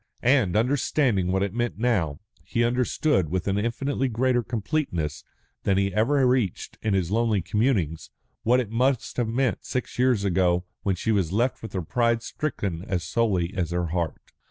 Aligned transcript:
And, 0.23 0.55
understanding 0.55 1.27
what 1.31 1.43
it 1.43 1.53
meant 1.53 1.77
now, 1.77 2.19
he 2.43 2.63
understood, 2.63 3.29
with 3.29 3.47
an 3.47 3.59
infinitely 3.59 4.07
greater 4.07 4.41
completeness 4.41 5.23
than 5.61 5.77
he 5.77 5.91
had 5.91 5.93
ever 5.93 6.25
reached 6.25 6.79
in 6.81 6.95
his 6.95 7.11
lonely 7.11 7.39
communings, 7.39 8.09
what 8.41 8.59
it 8.59 8.71
must 8.71 9.17
have 9.17 9.27
meant 9.29 9.63
six 9.63 9.99
years 9.99 10.23
ago 10.25 10.65
when 10.81 10.95
she 10.95 11.11
was 11.11 11.31
left 11.31 11.61
with 11.61 11.73
her 11.73 11.83
pride 11.83 12.23
stricken 12.23 12.83
as 12.87 13.03
sorely 13.03 13.53
as 13.53 13.69
her 13.69 13.89
heart. 13.89 14.31